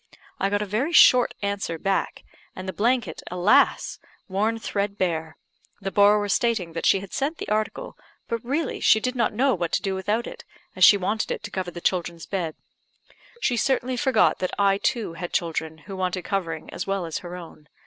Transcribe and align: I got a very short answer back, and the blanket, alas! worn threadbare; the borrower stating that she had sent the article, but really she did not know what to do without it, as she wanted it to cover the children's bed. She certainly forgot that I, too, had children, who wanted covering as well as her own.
I 0.39 0.49
got 0.49 0.63
a 0.63 0.65
very 0.65 0.93
short 0.93 1.35
answer 1.43 1.77
back, 1.77 2.23
and 2.55 2.67
the 2.67 2.73
blanket, 2.73 3.21
alas! 3.29 3.99
worn 4.27 4.57
threadbare; 4.57 5.37
the 5.79 5.91
borrower 5.91 6.27
stating 6.27 6.73
that 6.73 6.87
she 6.87 7.01
had 7.01 7.13
sent 7.13 7.37
the 7.37 7.47
article, 7.49 7.95
but 8.27 8.43
really 8.43 8.79
she 8.79 8.99
did 8.99 9.13
not 9.13 9.31
know 9.31 9.53
what 9.53 9.71
to 9.73 9.81
do 9.83 9.93
without 9.93 10.25
it, 10.25 10.43
as 10.75 10.83
she 10.83 10.97
wanted 10.97 11.29
it 11.29 11.43
to 11.43 11.51
cover 11.51 11.69
the 11.69 11.81
children's 11.81 12.25
bed. 12.25 12.55
She 13.41 13.55
certainly 13.55 13.95
forgot 13.95 14.39
that 14.39 14.55
I, 14.57 14.79
too, 14.79 15.13
had 15.13 15.33
children, 15.33 15.77
who 15.85 15.95
wanted 15.95 16.23
covering 16.23 16.71
as 16.73 16.87
well 16.87 17.05
as 17.05 17.19
her 17.19 17.35
own. 17.35 17.67